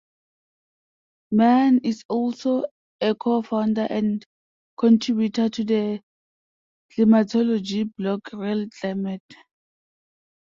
[1.29, 2.63] Mann is also
[3.01, 4.25] a co-founder and
[4.75, 6.01] contributor to the
[6.91, 9.19] climatology blog RealClimate.